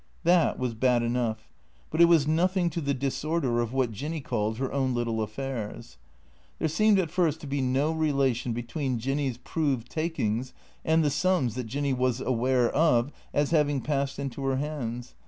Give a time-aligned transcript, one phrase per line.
[0.23, 1.47] That was bad enough.
[1.91, 5.99] But it was nothing to the disorder of what Jinny called her own little affairs.
[6.57, 10.53] There seemed at first to be no relation between Jinny's proved takings
[10.83, 15.13] and the sums that Jinny was aware of as having passed into her hands.